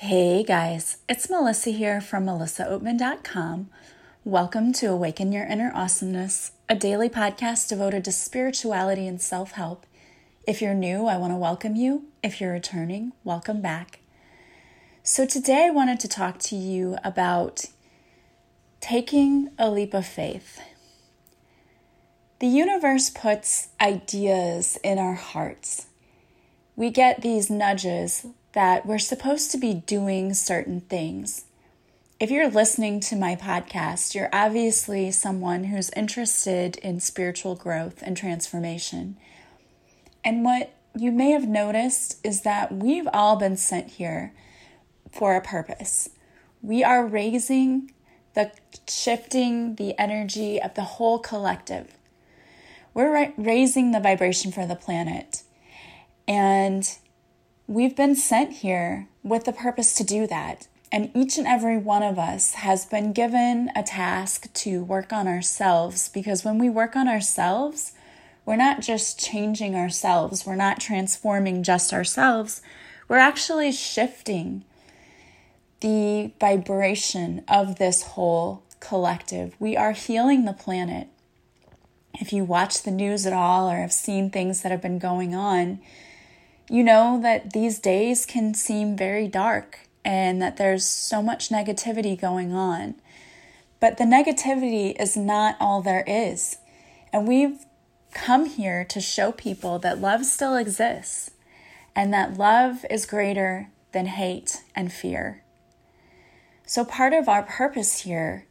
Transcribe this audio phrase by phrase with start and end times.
[0.00, 3.68] Hey guys, it's Melissa here from melissaoatman.com.
[4.24, 9.86] Welcome to Awaken Your Inner Awesomeness, a daily podcast devoted to spirituality and self help.
[10.46, 12.04] If you're new, I want to welcome you.
[12.22, 13.98] If you're returning, welcome back.
[15.02, 17.64] So, today I wanted to talk to you about
[18.80, 20.60] taking a leap of faith.
[22.38, 25.86] The universe puts ideas in our hearts.
[26.76, 31.44] We get these nudges that we're supposed to be doing certain things.
[32.20, 38.16] If you're listening to my podcast, you're obviously someone who's interested in spiritual growth and
[38.16, 39.16] transformation.
[40.24, 44.32] And what you may have noticed is that we've all been sent here
[45.12, 46.10] for a purpose.
[46.60, 47.92] We are raising
[48.34, 48.50] the
[48.88, 51.94] shifting the energy of the whole collective.
[52.94, 55.42] We're raising the vibration for the planet.
[56.26, 56.98] And
[57.70, 60.68] We've been sent here with the purpose to do that.
[60.90, 65.28] And each and every one of us has been given a task to work on
[65.28, 67.92] ourselves because when we work on ourselves,
[68.46, 72.62] we're not just changing ourselves, we're not transforming just ourselves,
[73.06, 74.64] we're actually shifting
[75.80, 79.54] the vibration of this whole collective.
[79.58, 81.08] We are healing the planet.
[82.14, 85.34] If you watch the news at all or have seen things that have been going
[85.34, 85.80] on,
[86.70, 92.18] you know that these days can seem very dark and that there's so much negativity
[92.18, 92.94] going on.
[93.80, 96.58] But the negativity is not all there is.
[97.12, 97.64] And we've
[98.12, 101.30] come here to show people that love still exists
[101.94, 105.42] and that love is greater than hate and fear.
[106.66, 108.46] So, part of our purpose here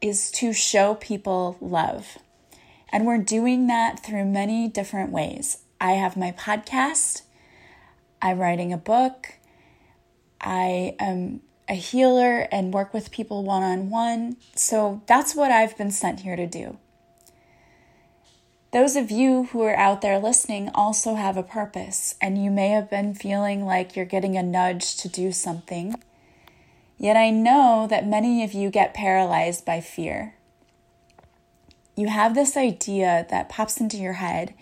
[0.00, 2.18] is to show people love.
[2.92, 5.63] And we're doing that through many different ways.
[5.84, 7.24] I have my podcast.
[8.22, 9.34] I'm writing a book.
[10.40, 14.38] I am a healer and work with people one on one.
[14.54, 16.78] So that's what I've been sent here to do.
[18.72, 22.70] Those of you who are out there listening also have a purpose, and you may
[22.70, 25.96] have been feeling like you're getting a nudge to do something.
[26.96, 30.36] Yet I know that many of you get paralyzed by fear.
[31.94, 34.54] You have this idea that pops into your head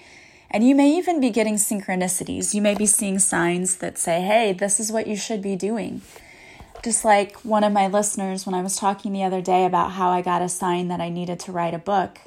[0.52, 2.52] and you may even be getting synchronicities.
[2.52, 6.02] You may be seeing signs that say, hey, this is what you should be doing.
[6.84, 10.10] Just like one of my listeners, when I was talking the other day about how
[10.10, 12.18] I got a sign that I needed to write a book,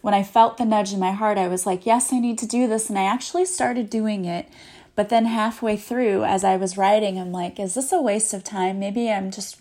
[0.00, 2.46] when I felt the nudge in my heart, I was like, yes, I need to
[2.46, 2.88] do this.
[2.88, 4.48] And I actually started doing it.
[4.94, 8.44] But then halfway through, as I was writing, I'm like, is this a waste of
[8.44, 8.78] time?
[8.78, 9.60] Maybe I'm just,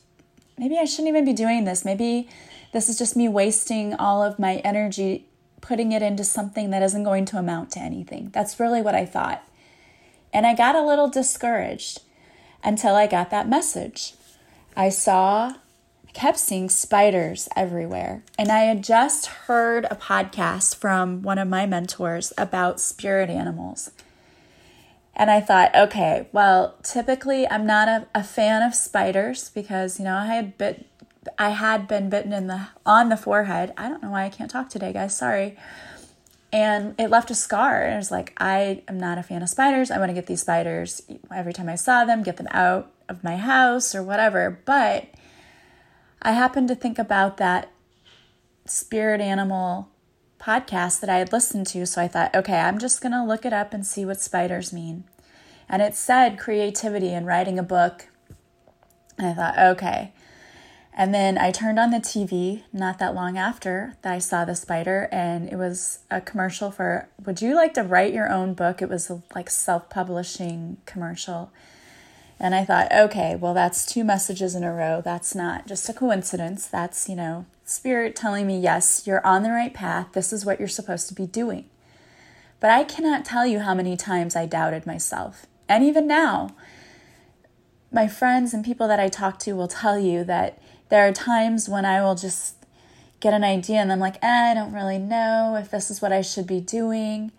[0.58, 1.84] maybe I shouldn't even be doing this.
[1.84, 2.30] Maybe
[2.72, 5.26] this is just me wasting all of my energy
[5.66, 8.30] putting it into something that isn't going to amount to anything.
[8.32, 9.44] That's really what I thought.
[10.32, 12.02] And I got a little discouraged
[12.64, 14.14] until I got that message.
[14.78, 15.56] I saw,
[16.14, 18.24] kept seeing spiders everywhere.
[18.38, 23.92] And I had just heard a podcast from one of my mentors about spirit animals.
[25.16, 30.06] And I thought, okay, well, typically I'm not a, a fan of spiders because, you
[30.06, 30.86] know, I had bit
[31.38, 33.74] I had been bitten in the on the forehead.
[33.78, 35.16] I don't know why I can't talk today, guys.
[35.18, 35.58] Sorry.
[36.52, 37.82] And it left a scar.
[37.82, 39.92] And I was like, I am not a fan of spiders.
[39.92, 41.02] I want to get these spiders
[41.34, 44.62] every time I saw them, get them out of my house or whatever.
[44.66, 45.08] But
[46.22, 47.72] I happened to think about that
[48.66, 49.90] spirit animal
[50.40, 51.86] podcast that I had listened to.
[51.86, 54.72] So I thought, okay, I'm just going to look it up and see what spiders
[54.72, 55.04] mean.
[55.68, 58.08] And it said creativity and writing a book.
[59.18, 60.14] And I thought, okay,
[60.98, 64.56] and then I turned on the TV not that long after that I saw the
[64.56, 68.82] spider, and it was a commercial for Would you like to write your own book?
[68.82, 71.52] It was a like self publishing commercial.
[72.40, 75.02] And I thought, okay, well, that's two messages in a row.
[75.04, 76.68] That's not just a coincidence.
[76.68, 80.08] That's, you know, spirit telling me, yes, you're on the right path.
[80.14, 81.66] This is what you're supposed to be doing.
[82.60, 85.46] But I cannot tell you how many times I doubted myself.
[85.70, 86.56] And even now,
[87.92, 91.68] my friends and people that I talk to will tell you that there are times
[91.68, 92.56] when I will just
[93.20, 96.12] get an idea and I'm like, eh, I don't really know if this is what
[96.14, 97.32] I should be doing.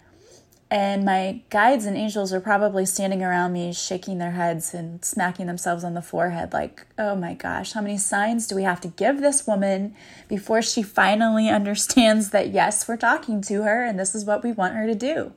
[0.69, 5.47] And my guides and angels are probably standing around me, shaking their heads and smacking
[5.47, 8.89] themselves on the forehead, like, oh my gosh, how many signs do we have to
[8.89, 9.95] give this woman
[10.27, 14.51] before she finally understands that, yes, we're talking to her and this is what we
[14.51, 15.33] want her to do?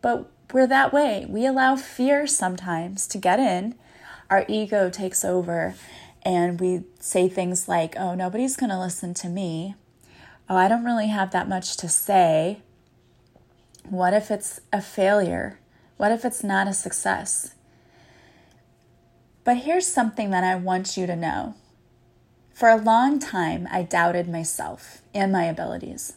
[0.00, 1.26] But we're that way.
[1.28, 3.74] We allow fear sometimes to get in,
[4.30, 5.74] our ego takes over,
[6.24, 9.74] and we say things like, oh, nobody's going to listen to me.
[10.48, 12.60] Oh, I don't really have that much to say.
[13.88, 15.58] What if it's a failure?
[15.96, 17.54] What if it's not a success?
[19.44, 21.54] But here's something that I want you to know.
[22.54, 26.14] For a long time, I doubted myself and my abilities.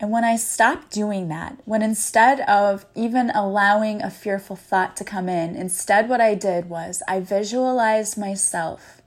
[0.00, 5.04] And when I stopped doing that, when instead of even allowing a fearful thought to
[5.04, 9.02] come in, instead what I did was I visualized myself.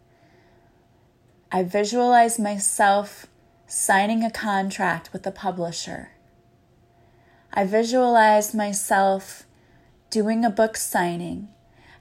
[1.51, 3.25] I visualized myself
[3.66, 6.12] signing a contract with a publisher.
[7.51, 9.44] I visualized myself
[10.12, 11.48] doing a book signing.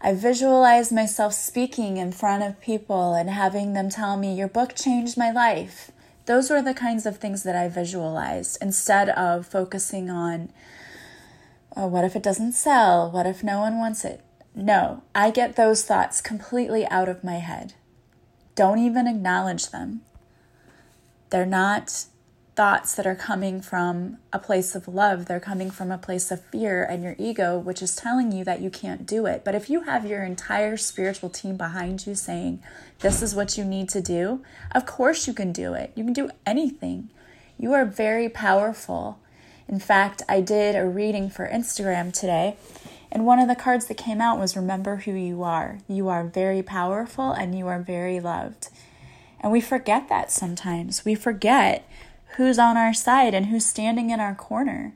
[0.03, 4.75] I visualized myself speaking in front of people and having them tell me, Your book
[4.75, 5.92] changed my life.
[6.27, 10.51] Those were the kinds of things that I visualized instead of focusing on,
[11.77, 13.11] oh, what if it doesn't sell?
[13.11, 14.21] What if no one wants it?
[14.55, 17.75] No, I get those thoughts completely out of my head.
[18.55, 20.03] Don't even acknowledge them.
[21.31, 22.05] They're not
[22.63, 25.27] thoughts that are coming from a place of love.
[25.27, 28.61] They're coming from a place of fear and your ego, which is telling you that
[28.61, 29.43] you can't do it.
[29.45, 32.63] But if you have your entire spiritual team behind you saying,
[33.01, 35.91] this is what you need to do, of course you can do it.
[35.97, 37.11] You can do anything.
[37.59, 39.19] You are very powerful.
[39.67, 42.55] In fact, I did a reading for Instagram today,
[43.11, 45.81] and one of the cards that came out was Remember who you are.
[45.89, 48.69] You are very powerful and you are very loved.
[49.41, 51.05] And we forget that sometimes.
[51.05, 51.89] We forget
[52.37, 54.95] who's on our side and who's standing in our corner.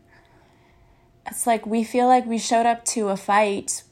[1.27, 3.83] It's like we feel like we showed up to a fight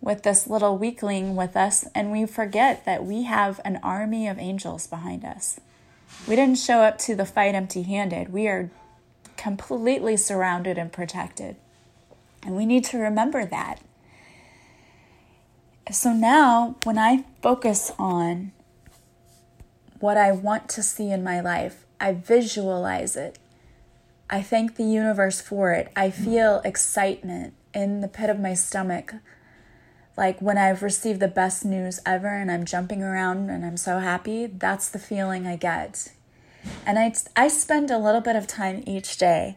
[0.00, 4.38] with this little weakling with us, and we forget that we have an army of
[4.38, 5.58] angels behind us.
[6.26, 8.32] We didn't show up to the fight empty handed.
[8.32, 8.70] We are
[9.36, 11.56] completely surrounded and protected.
[12.44, 13.80] And we need to remember that.
[15.90, 18.52] So now, when I focus on
[20.00, 23.38] what I want to see in my life, I visualize it.
[24.30, 25.90] I thank the universe for it.
[25.96, 29.14] I feel excitement in the pit of my stomach.
[30.16, 33.98] Like when I've received the best news ever and I'm jumping around and I'm so
[33.98, 36.12] happy, that's the feeling I get.
[36.84, 39.56] And I, I spend a little bit of time each day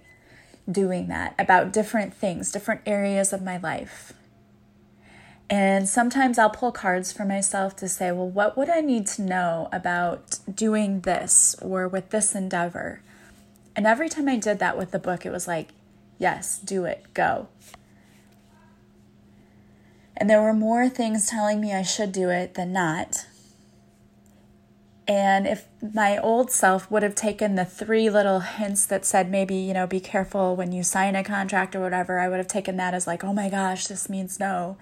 [0.71, 4.13] doing that about different things, different areas of my life.
[5.51, 9.21] And sometimes I'll pull cards for myself to say, well, what would I need to
[9.21, 13.01] know about doing this or with this endeavor?
[13.75, 15.71] And every time I did that with the book, it was like,
[16.18, 17.50] yes, do it, go.
[20.15, 23.25] And there were more things telling me I should do it than not.
[25.06, 29.56] And if my old self would have taken the three little hints that said maybe,
[29.56, 32.77] you know, be careful when you sign a contract or whatever, I would have taken
[32.77, 34.77] that as like, oh my gosh, this means no.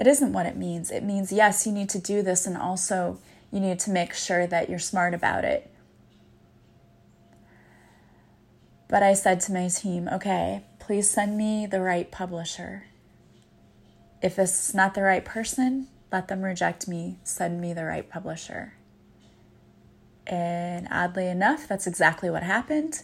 [0.00, 0.90] It isn't what it means.
[0.90, 3.18] It means, yes, you need to do this, and also
[3.52, 5.70] you need to make sure that you're smart about it.
[8.88, 12.84] But I said to my team, okay, please send me the right publisher.
[14.22, 18.08] If this is not the right person, let them reject me, send me the right
[18.08, 18.72] publisher.
[20.26, 23.02] And oddly enough, that's exactly what happened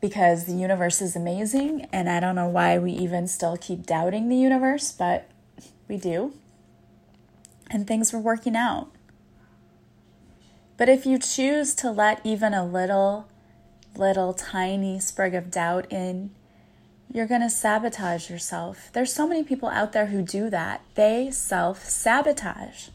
[0.00, 1.86] because the universe is amazing.
[1.92, 5.29] And I don't know why we even still keep doubting the universe, but
[5.90, 6.32] we do.
[7.70, 8.90] And things were working out.
[10.78, 13.28] But if you choose to let even a little,
[13.94, 16.30] little tiny sprig of doubt in,
[17.12, 18.88] you're going to sabotage yourself.
[18.92, 20.80] There's so many people out there who do that.
[20.94, 22.88] They self sabotage.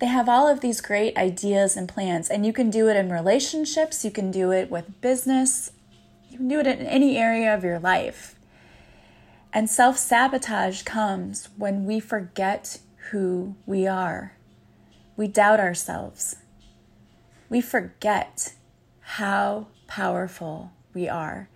[0.00, 3.12] They have all of these great ideas and plans, and you can do it in
[3.12, 5.70] relationships, you can do it with business,
[6.28, 8.34] you can do it in any area of your life.
[9.56, 12.80] And self sabotage comes when we forget
[13.12, 14.36] who we are.
[15.16, 16.34] We doubt ourselves.
[17.48, 18.54] We forget
[19.00, 21.48] how powerful we are.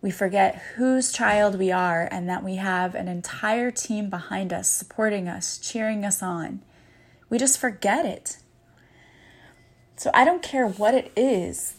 [0.00, 4.68] We forget whose child we are and that we have an entire team behind us,
[4.68, 6.62] supporting us, cheering us on.
[7.28, 8.36] We just forget it.
[9.96, 11.74] So I don't care what it is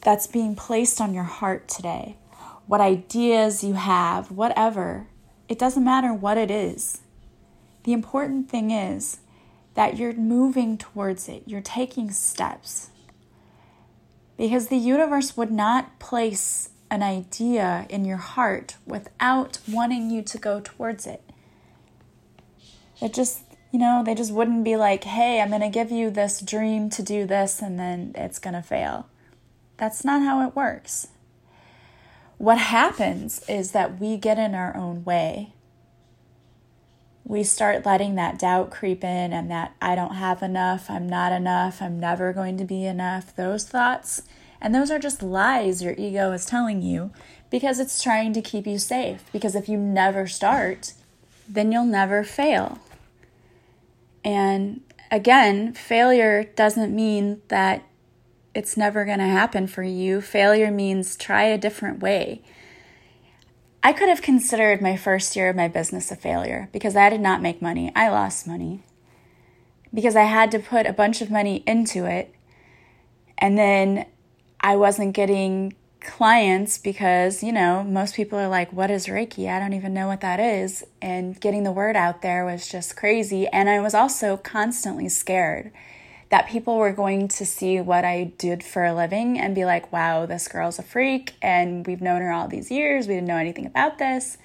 [0.00, 2.16] that's being placed on your heart today
[2.66, 5.06] what ideas you have, whatever.
[5.48, 7.00] It doesn't matter what it is.
[7.84, 9.18] The important thing is
[9.74, 12.90] that you're moving towards it, you're taking steps.
[14.36, 20.38] Because the universe would not place an idea in your heart without wanting you to
[20.38, 21.22] go towards it.
[23.00, 23.40] It just,
[23.72, 26.90] you know, they just wouldn't be like, hey, I'm going to give you this dream
[26.90, 29.08] to do this and then it's going to fail.
[29.76, 31.08] That's not how it works
[32.42, 35.52] what happens is that we get in our own way.
[37.22, 41.30] We start letting that doubt creep in and that I don't have enough, I'm not
[41.30, 44.22] enough, I'm never going to be enough, those thoughts.
[44.60, 47.12] And those are just lies your ego is telling you
[47.48, 49.22] because it's trying to keep you safe.
[49.32, 50.94] Because if you never start,
[51.48, 52.80] then you'll never fail.
[54.24, 54.80] And
[55.12, 57.84] again, failure doesn't mean that
[58.54, 60.20] it's never going to happen for you.
[60.20, 62.42] Failure means try a different way.
[63.82, 67.20] I could have considered my first year of my business a failure because I did
[67.20, 67.90] not make money.
[67.96, 68.82] I lost money
[69.92, 72.34] because I had to put a bunch of money into it
[73.38, 74.06] and then
[74.60, 79.48] I wasn't getting clients because, you know, most people are like, What is Reiki?
[79.48, 80.84] I don't even know what that is.
[81.00, 83.48] And getting the word out there was just crazy.
[83.48, 85.72] And I was also constantly scared
[86.32, 89.92] that people were going to see what I did for a living and be like,
[89.92, 91.34] Wow, this girl's a freak.
[91.42, 93.06] And we've known her all these years.
[93.06, 94.38] We didn't know anything about this.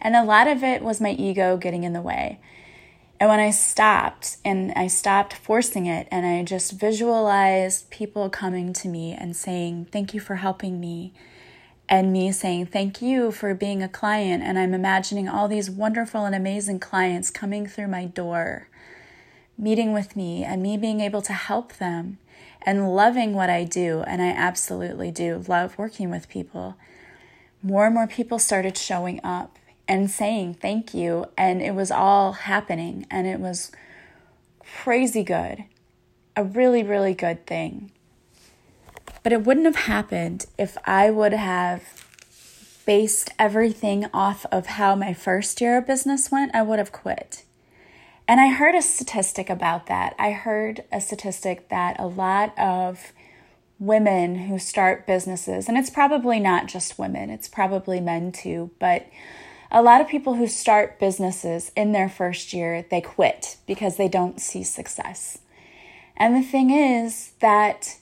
[0.00, 2.40] And a lot of it was my ego getting in the way.
[3.20, 8.72] And when I stopped and I stopped forcing it and I just visualized people coming
[8.72, 11.12] to me and saying, Thank you for helping me.
[11.90, 14.42] And me saying, Thank you for being a client.
[14.42, 18.70] And I'm imagining all these wonderful and amazing clients coming through my door,
[19.58, 22.18] meeting with me, and me being able to help them
[22.64, 24.02] and loving what I do.
[24.06, 26.76] And I absolutely do love working with people.
[27.62, 31.26] More and more people started showing up and saying thank you.
[31.36, 33.06] And it was all happening.
[33.10, 33.72] And it was
[34.60, 35.64] crazy good.
[36.36, 37.92] A really, really good thing.
[39.22, 42.06] But it wouldn't have happened if I would have
[42.84, 46.54] based everything off of how my first year of business went.
[46.54, 47.44] I would have quit.
[48.28, 50.14] And I heard a statistic about that.
[50.18, 53.12] I heard a statistic that a lot of
[53.78, 59.06] women who start businesses, and it's probably not just women, it's probably men too, but
[59.72, 64.08] a lot of people who start businesses in their first year, they quit because they
[64.08, 65.38] don't see success.
[66.16, 67.98] And the thing is that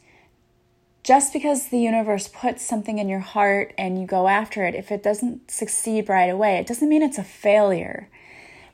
[1.03, 4.93] just because the universe puts something in your heart and you go after it, if
[4.93, 8.09] it doesn't succeed right away, it doesn't mean it's a failure.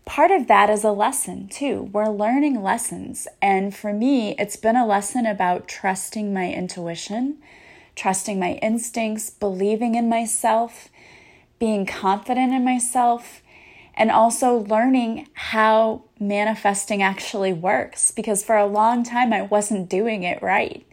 [0.07, 1.91] Part of that is a lesson too.
[1.93, 3.27] We're learning lessons.
[3.43, 7.39] And for me, it's been a lesson about trusting my intuition,
[7.97, 10.89] trusting my instincts, believing in myself,
[11.59, 13.43] being confident in myself,
[13.95, 20.23] and also learning how manifesting actually works because for a long time I wasn't doing
[20.23, 20.87] it right.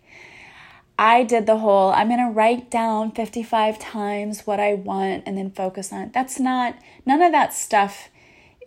[0.97, 5.37] I did the whole I'm going to write down 55 times what I want and
[5.37, 6.13] then focus on it.
[6.13, 8.09] That's not, none of that stuff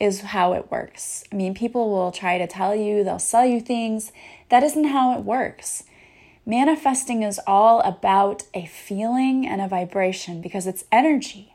[0.00, 1.24] is how it works.
[1.32, 4.12] I mean, people will try to tell you, they'll sell you things.
[4.48, 5.84] That isn't how it works.
[6.44, 11.54] Manifesting is all about a feeling and a vibration because it's energy.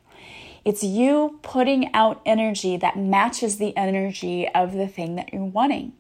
[0.64, 5.94] It's you putting out energy that matches the energy of the thing that you're wanting.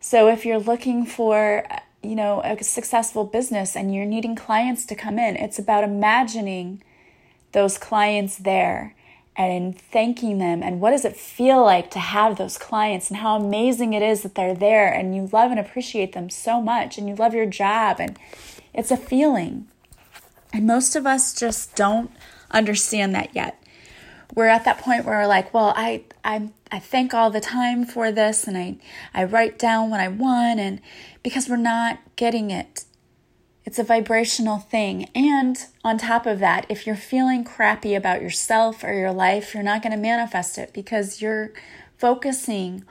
[0.00, 1.66] So if you're looking for,
[2.02, 6.82] you know, a successful business and you're needing clients to come in, it's about imagining
[7.52, 8.94] those clients there
[9.38, 13.36] and thanking them and what does it feel like to have those clients and how
[13.36, 17.08] amazing it is that they're there and you love and appreciate them so much and
[17.08, 18.18] you love your job and
[18.74, 19.68] it's a feeling.
[20.52, 22.10] And most of us just don't
[22.50, 23.62] understand that yet.
[24.34, 27.86] We're at that point where we're like, well, I I I thank all the time
[27.86, 28.76] for this and I
[29.14, 30.80] I write down what I want and
[31.22, 32.84] because we're not getting it.
[33.68, 35.10] It's a vibrational thing.
[35.14, 39.62] And on top of that, if you're feeling crappy about yourself or your life, you're
[39.62, 41.52] not going to manifest it because you're
[41.98, 42.82] focusing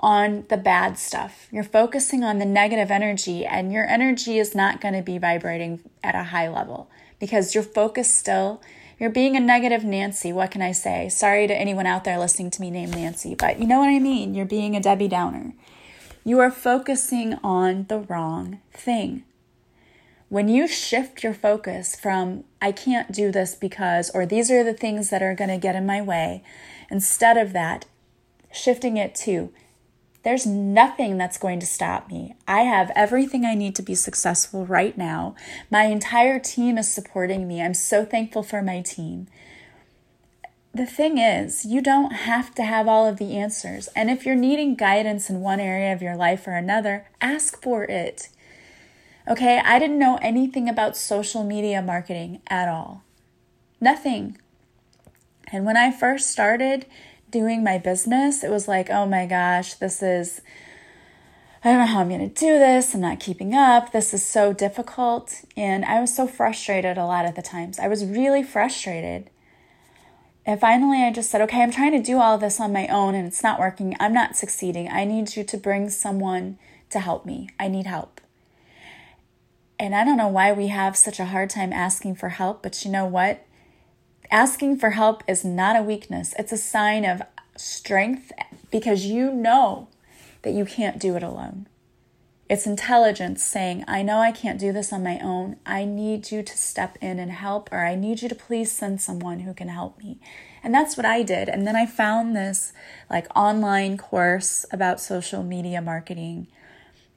[0.00, 1.48] on the bad stuff.
[1.50, 5.80] You're focusing on the negative energy, and your energy is not going to be vibrating
[6.04, 8.60] at a high level because you're focused still
[8.98, 10.34] you're being a negative Nancy.
[10.34, 11.08] What can I say?
[11.08, 14.00] Sorry to anyone out there listening to me named Nancy, but you know what I
[14.00, 14.34] mean.
[14.34, 15.54] You're being a Debbie Downer.
[16.24, 19.24] You are focusing on the wrong thing.
[20.28, 24.74] When you shift your focus from, I can't do this because, or these are the
[24.74, 26.42] things that are going to get in my way,
[26.90, 27.84] instead of that,
[28.52, 29.52] shifting it to,
[30.24, 32.34] there's nothing that's going to stop me.
[32.48, 35.36] I have everything I need to be successful right now.
[35.70, 37.62] My entire team is supporting me.
[37.62, 39.28] I'm so thankful for my team.
[40.74, 43.88] The thing is, you don't have to have all of the answers.
[43.94, 47.84] And if you're needing guidance in one area of your life or another, ask for
[47.84, 48.28] it.
[49.28, 53.02] Okay, I didn't know anything about social media marketing at all.
[53.80, 54.38] Nothing.
[55.52, 56.86] And when I first started,
[57.30, 60.40] doing my business, it was like, oh my gosh, this is,
[61.64, 62.94] I don't know how I'm going to do this.
[62.94, 63.92] I'm not keeping up.
[63.92, 65.44] This is so difficult.
[65.56, 67.78] And I was so frustrated a lot of the times.
[67.78, 69.30] I was really frustrated.
[70.44, 73.14] And finally, I just said, okay, I'm trying to do all this on my own
[73.16, 73.96] and it's not working.
[73.98, 74.88] I'm not succeeding.
[74.88, 76.58] I need you to bring someone
[76.90, 77.48] to help me.
[77.58, 78.15] I need help.
[79.78, 82.84] And I don't know why we have such a hard time asking for help, but
[82.84, 83.46] you know what?
[84.30, 87.22] asking for help is not a weakness, it's a sign of
[87.56, 88.32] strength
[88.70, 89.88] because you know
[90.42, 91.66] that you can't do it alone.
[92.48, 95.56] It's intelligence saying, I know I can't do this on my own.
[95.66, 99.00] I need you to step in and help, or I need you to please send
[99.00, 100.20] someone who can help me.
[100.62, 101.48] And that's what I did.
[101.48, 102.72] And then I found this
[103.10, 106.46] like online course about social media marketing.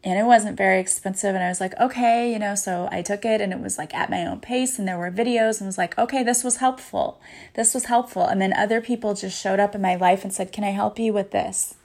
[0.02, 1.36] And it wasn't very expensive.
[1.36, 3.94] And I was like, okay, you know, so I took it and it was like
[3.94, 4.80] at my own pace.
[4.80, 7.20] And there were videos and was like, okay, this was helpful.
[7.56, 8.26] This was helpful.
[8.26, 11.00] And then other people just showed up in my life and said, can I help
[11.00, 11.76] you with this?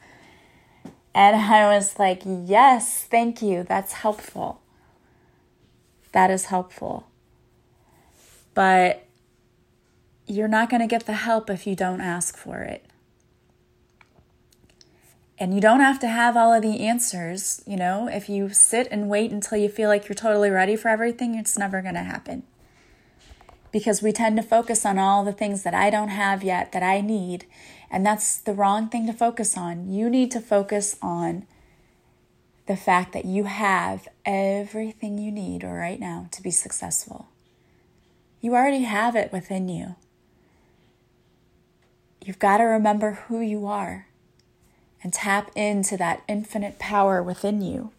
[1.12, 3.64] And I was like, yes, thank you.
[3.64, 4.60] That's helpful.
[6.12, 7.08] That is helpful.
[8.52, 9.04] But
[10.26, 12.86] you're not going to get the help if you don't ask for it.
[15.38, 17.62] And you don't have to have all of the answers.
[17.66, 20.88] You know, if you sit and wait until you feel like you're totally ready for
[20.88, 22.44] everything, it's never going to happen.
[23.72, 26.84] Because we tend to focus on all the things that I don't have yet that
[26.84, 27.46] I need
[27.94, 29.88] and that's the wrong thing to focus on.
[29.88, 31.46] You need to focus on
[32.66, 37.28] the fact that you have everything you need right now to be successful.
[38.40, 39.94] You already have it within you.
[42.24, 44.08] You've got to remember who you are
[45.04, 47.92] and tap into that infinite power within you.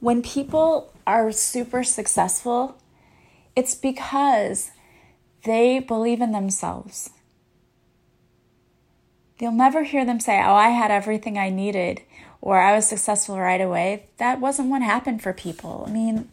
[0.00, 2.76] When people are super successful,
[3.56, 4.72] it's because
[5.44, 7.10] they believe in themselves.
[9.38, 12.02] You'll never hear them say, Oh, I had everything I needed
[12.40, 14.06] or I was successful right away.
[14.18, 15.84] That wasn't what happened for people.
[15.86, 16.28] I mean,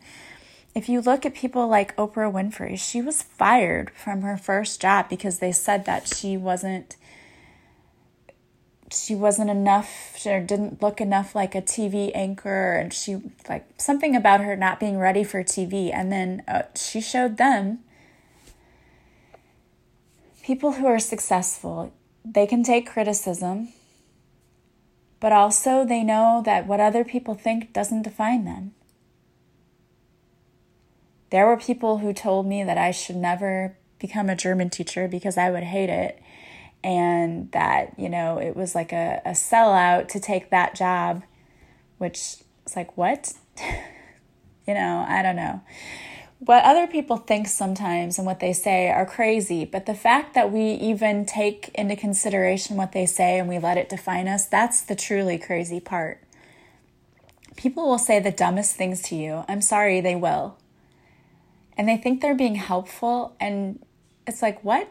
[0.73, 5.07] if you look at people like Oprah Winfrey, she was fired from her first job
[5.09, 6.95] because they said that she wasn't
[8.91, 14.15] she wasn't enough or didn't look enough like a TV anchor and she like something
[14.15, 17.79] about her not being ready for TV and then uh, she showed them
[20.43, 21.93] people who are successful
[22.23, 23.69] they can take criticism,
[25.19, 28.73] but also they know that what other people think doesn't define them.
[31.29, 35.37] There were people who told me that I should never become a German teacher because
[35.37, 36.21] I would hate it,
[36.83, 41.23] and that, you know, it was like a, a sellout to take that job,
[41.97, 43.33] which is like, what?
[44.67, 45.61] you know, I don't know
[46.43, 50.51] what other people think sometimes and what they say are crazy, but the fact that
[50.51, 54.81] we even take into consideration what they say and we let it define us, that's
[54.81, 56.19] the truly crazy part.
[57.55, 59.45] People will say the dumbest things to you.
[59.47, 60.57] I'm sorry, they will.
[61.77, 63.79] And they think they're being helpful, and
[64.25, 64.89] it's like, what?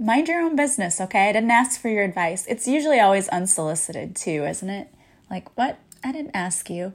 [0.00, 1.28] Mind your own business, okay?
[1.28, 2.46] I didn't ask for your advice.
[2.48, 4.88] It's usually always unsolicited, too, isn't it?
[5.30, 5.78] Like, what?
[6.02, 6.94] I didn't ask you.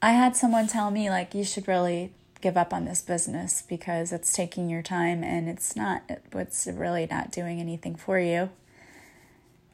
[0.00, 4.10] I had someone tell me, like, you should really give up on this business because
[4.10, 8.48] it's taking your time and it's not, it's really not doing anything for you.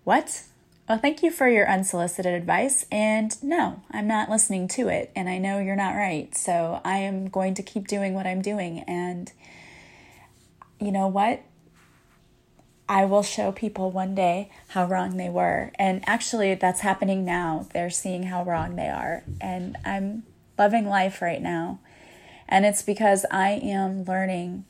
[0.03, 0.43] What?
[0.89, 2.85] Well, thank you for your unsolicited advice.
[2.91, 5.13] And no, I'm not listening to it.
[5.15, 6.37] And I know you're not right.
[6.37, 8.81] So I am going to keep doing what I'm doing.
[8.89, 9.31] And
[10.81, 11.43] you know what?
[12.89, 15.73] I will show people one day how wrong they were.
[15.77, 17.67] And actually, that's happening now.
[17.73, 19.25] They're seeing how wrong they are.
[19.41, 20.23] And I'm
[20.57, 21.81] loving life right now.
[22.49, 24.65] And it's because I am learning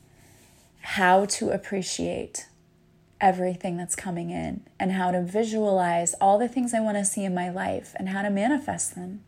[0.81, 2.47] how to appreciate
[3.19, 7.23] everything that's coming in and how to visualize all the things I want to see
[7.23, 9.23] in my life and how to manifest them.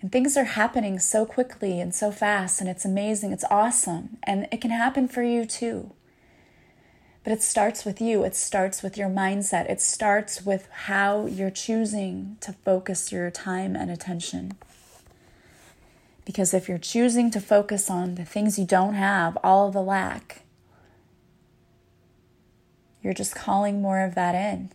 [0.00, 3.32] And things are happening so quickly and so fast, and it's amazing.
[3.32, 4.18] It's awesome.
[4.24, 5.92] And it can happen for you too.
[7.24, 11.50] But it starts with you, it starts with your mindset, it starts with how you're
[11.50, 14.54] choosing to focus your time and attention.
[16.24, 20.42] Because if you're choosing to focus on the things you don't have, all the lack,
[23.02, 24.70] you're just calling more of that in.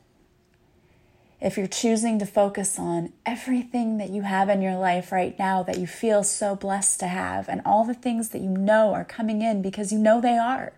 [1.40, 5.64] If you're choosing to focus on everything that you have in your life right now
[5.64, 9.06] that you feel so blessed to have, and all the things that you know are
[9.06, 10.74] coming in because you know they are,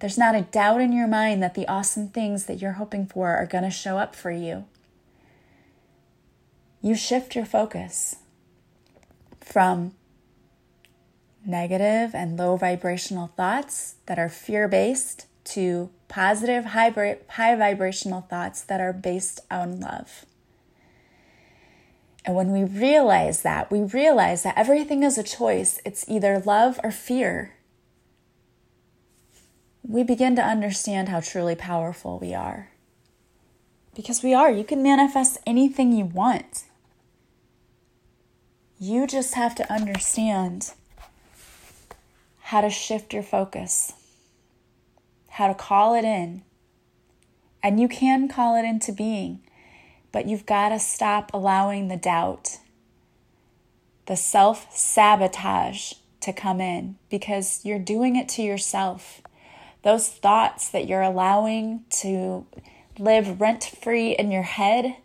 [0.00, 3.36] there's not a doubt in your mind that the awesome things that you're hoping for
[3.36, 4.64] are going to show up for you.
[6.82, 8.16] You shift your focus
[9.40, 9.92] from
[11.44, 18.62] negative and low vibrational thoughts that are fear based to positive, high, high vibrational thoughts
[18.62, 20.24] that are based on love.
[22.24, 25.80] And when we realize that, we realize that everything is a choice.
[25.84, 27.54] It's either love or fear.
[29.82, 32.70] We begin to understand how truly powerful we are.
[33.94, 34.50] Because we are.
[34.50, 36.64] You can manifest anything you want.
[38.78, 40.72] You just have to understand
[42.40, 43.92] how to shift your focus,
[45.28, 46.42] how to call it in,
[47.62, 49.40] And you can call it into being,
[50.12, 52.58] but you've got to stop allowing the doubt,
[54.06, 59.22] the self sabotage to come in because you're doing it to yourself.
[59.82, 62.46] Those thoughts that you're allowing to
[62.98, 64.96] live rent free in your head,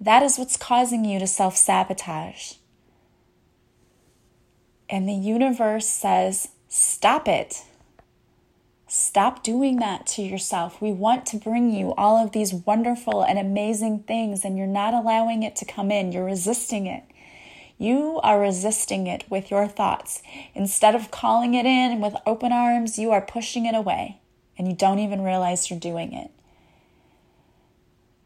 [0.00, 2.54] that is what's causing you to self sabotage.
[4.88, 7.64] And the universe says, stop it.
[8.86, 10.80] Stop doing that to yourself.
[10.80, 14.94] We want to bring you all of these wonderful and amazing things, and you're not
[14.94, 16.12] allowing it to come in.
[16.12, 17.02] You're resisting it.
[17.78, 20.22] You are resisting it with your thoughts.
[20.54, 24.20] Instead of calling it in with open arms, you are pushing it away,
[24.56, 26.30] and you don't even realize you're doing it.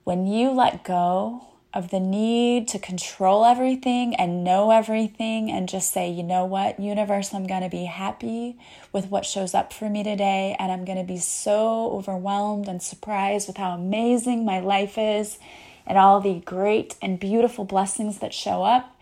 [0.05, 5.93] When you let go of the need to control everything and know everything and just
[5.93, 8.59] say, you know what, universe, I'm going to be happy
[8.91, 10.57] with what shows up for me today.
[10.59, 15.39] And I'm going to be so overwhelmed and surprised with how amazing my life is
[15.87, 18.99] and all the great and beautiful blessings that show up.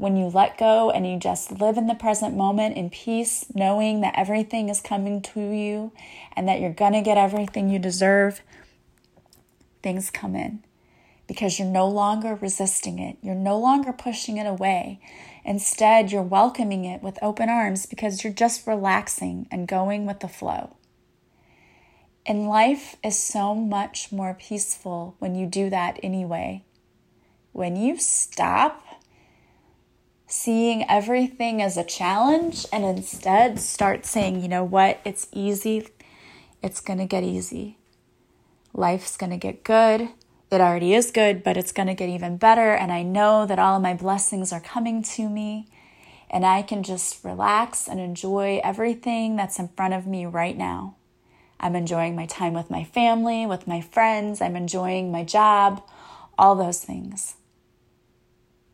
[0.00, 4.00] When you let go and you just live in the present moment in peace, knowing
[4.00, 5.92] that everything is coming to you
[6.34, 8.40] and that you're going to get everything you deserve,
[9.82, 10.64] things come in
[11.26, 13.18] because you're no longer resisting it.
[13.20, 15.00] You're no longer pushing it away.
[15.44, 20.28] Instead, you're welcoming it with open arms because you're just relaxing and going with the
[20.28, 20.78] flow.
[22.24, 26.64] And life is so much more peaceful when you do that anyway.
[27.52, 28.82] When you stop
[30.30, 35.88] seeing everything as a challenge and instead start saying, you know what, it's easy,
[36.62, 37.76] it's going to get easy.
[38.72, 40.10] Life's going to get good
[40.50, 42.72] it already is good, but it's going to get even better.
[42.72, 45.68] And I know that all of my blessings are coming to me.
[46.28, 50.96] And I can just relax and enjoy everything that's in front of me right now.
[51.58, 54.40] I'm enjoying my time with my family, with my friends.
[54.40, 55.82] I'm enjoying my job,
[56.38, 57.36] all those things.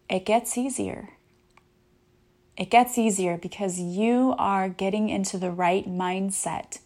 [0.08, 1.15] It gets easier.
[2.56, 6.78] It gets easier because you are getting into the right mindset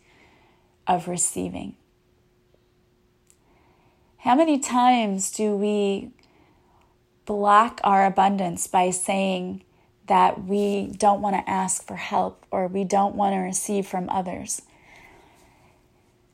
[0.86, 1.76] of receiving.
[4.18, 6.10] How many times do we
[7.24, 9.62] block our abundance by saying
[10.08, 14.08] that we don't want to ask for help or we don't want to receive from
[14.10, 14.62] others?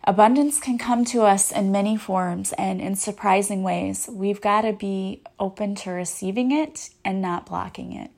[0.03, 4.09] Abundance can come to us in many forms and in surprising ways.
[4.11, 8.11] We've got to be open to receiving it and not blocking it.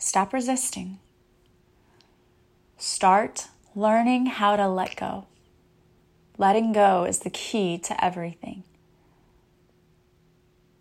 [0.00, 0.98] Stop resisting.
[2.78, 5.26] Start learning how to let go.
[6.38, 8.64] Letting go is the key to everything.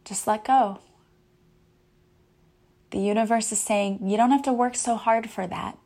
[0.05, 0.79] Just let go.
[2.91, 5.77] The universe is saying you don't have to work so hard for that.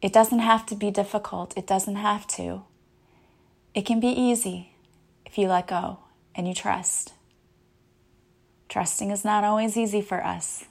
[0.00, 1.52] It doesn't have to be difficult.
[1.54, 2.62] It doesn't have to.
[3.74, 4.72] It can be easy
[5.26, 5.98] if you let go
[6.34, 7.12] and you trust.
[8.70, 10.64] Trusting is not always easy for us.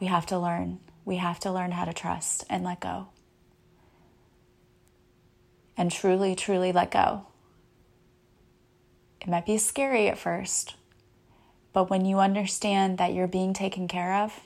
[0.00, 0.80] We have to learn.
[1.04, 3.08] We have to learn how to trust and let go
[5.80, 7.26] and truly, truly let go.
[9.22, 10.76] It might be scary at first,
[11.72, 14.40] but when you understand that you're being taken care of,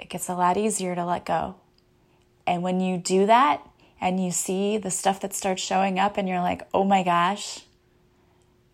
[0.00, 1.54] it gets a lot easier to let go.
[2.48, 3.64] And when you do that
[4.00, 7.60] and you see the stuff that starts showing up and you're like, oh my gosh,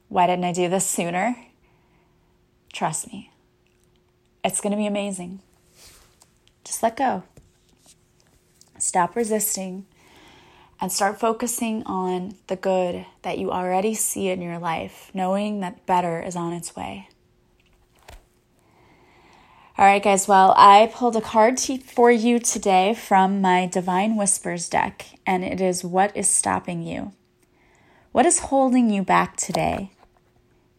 [0.09, 1.37] why didn't I do this sooner?
[2.73, 3.30] Trust me,
[4.44, 5.40] it's going to be amazing.
[6.64, 7.22] Just let go.
[8.79, 9.87] Stop resisting
[10.81, 15.85] and start focusing on the good that you already see in your life, knowing that
[15.85, 17.09] better is on its way.
[19.76, 20.29] All right, guys.
[20.29, 25.61] Well, I pulled a card for you today from my Divine Whispers deck, and it
[25.61, 27.12] is What is Stopping You?
[28.12, 29.92] What is holding you back today?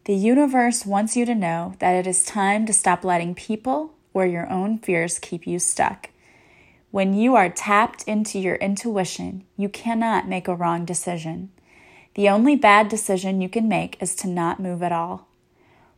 [0.04, 4.26] The universe wants you to know that it is time to stop letting people or
[4.26, 6.10] your own fears keep you stuck.
[6.90, 11.52] When you are tapped into your intuition, you cannot make a wrong decision.
[12.14, 15.28] The only bad decision you can make is to not move at all.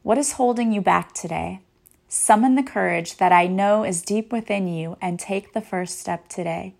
[0.03, 1.61] What is holding you back today?
[2.07, 6.29] Summon the courage that I know is deep within you and take the first step
[6.29, 6.75] today.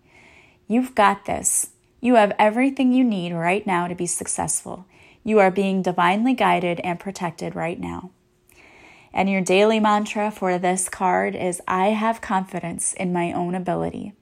[0.67, 1.71] You've got this.
[1.99, 4.85] You have everything you need right now to be successful.
[5.25, 8.11] You are being divinely guided and protected right now.
[9.11, 14.13] And your daily mantra for this card is I have confidence in my own ability.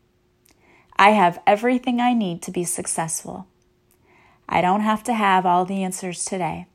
[0.95, 3.47] I have everything I need to be successful.
[4.47, 6.67] I don't have to have all the answers today.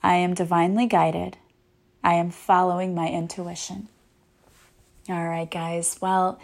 [0.00, 1.38] I am divinely guided.
[2.04, 3.88] I am following my intuition.
[5.08, 5.98] All right, guys.
[6.00, 6.38] Well,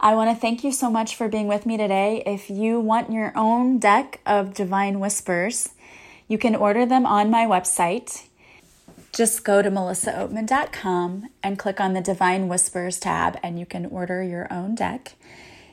[0.00, 2.22] I want to thank you so much for being with me today.
[2.24, 5.70] If you want your own deck of Divine Whispers,
[6.28, 8.28] you can order them on my website.
[9.12, 14.22] Just go to melissaoatman.com and click on the Divine Whispers tab, and you can order
[14.22, 15.16] your own deck.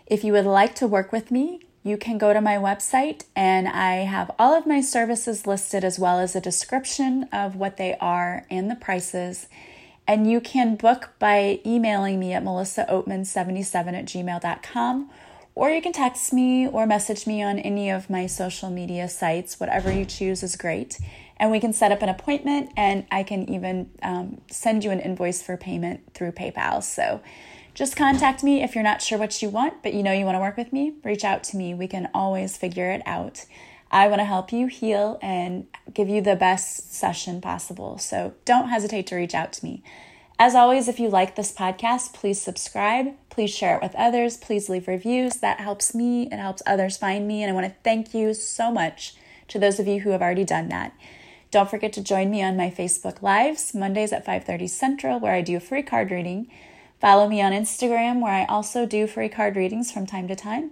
[0.07, 3.67] If you would like to work with me, you can go to my website, and
[3.67, 7.95] I have all of my services listed as well as a description of what they
[8.01, 9.47] are and the prices.
[10.07, 15.09] And you can book by emailing me at melissaoatman77 at gmail.com,
[15.55, 19.59] or you can text me or message me on any of my social media sites.
[19.59, 20.99] Whatever you choose is great.
[21.37, 24.99] And we can set up an appointment, and I can even um, send you an
[24.99, 26.81] invoice for payment through PayPal.
[26.83, 27.21] So
[27.73, 30.35] just contact me if you're not sure what you want, but you know you want
[30.35, 30.93] to work with me.
[31.03, 31.73] Reach out to me.
[31.73, 33.45] We can always figure it out.
[33.91, 37.97] I want to help you heal and give you the best session possible.
[37.97, 39.83] So don't hesitate to reach out to me.
[40.37, 43.13] As always, if you like this podcast, please subscribe.
[43.29, 44.35] Please share it with others.
[44.35, 45.37] Please leave reviews.
[45.37, 46.23] That helps me.
[46.23, 47.41] It helps others find me.
[47.41, 49.15] And I want to thank you so much
[49.47, 50.93] to those of you who have already done that.
[51.51, 55.41] Don't forget to join me on my Facebook Lives, Mondays at 5:30 Central, where I
[55.41, 56.47] do a free card reading.
[56.99, 60.71] Follow me on Instagram, where I also do free card readings from time to time.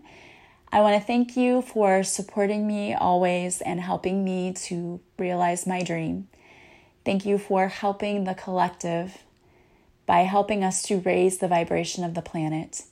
[0.74, 5.84] I want to thank you for supporting me always and helping me to realize my
[5.84, 6.30] dream.
[7.06, 9.20] Thank you for helping the collective
[10.08, 12.86] by helping us to raise the vibration of the planet.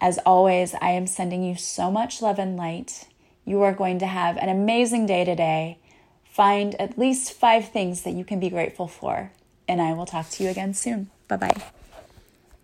[0.00, 3.08] As always, I am sending you so much love and light.
[3.44, 5.80] You are going to have an amazing day today.
[6.24, 9.32] Find at least five things that you can be grateful for,
[9.68, 11.10] and I will talk to you again soon.
[11.28, 11.62] Bye bye.